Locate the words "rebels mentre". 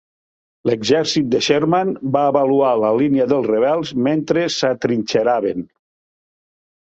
3.51-4.45